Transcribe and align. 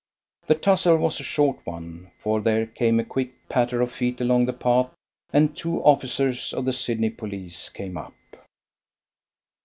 The 0.47 0.55
tussle 0.55 0.97
was 0.97 1.19
a 1.19 1.23
short 1.23 1.63
one, 1.63 2.09
for 2.17 2.41
there 2.41 2.65
came 2.65 2.99
a 2.99 3.03
quick 3.05 3.35
patter 3.49 3.81
of 3.81 3.91
feet 3.91 4.19
along 4.19 4.47
the 4.47 4.51
path, 4.53 4.89
and 5.31 5.55
two 5.55 5.79
officers 5.83 6.53
of 6.53 6.65
the 6.65 6.73
Sydney 6.73 7.11
police 7.11 7.69
came 7.69 7.95
up. 7.95 8.15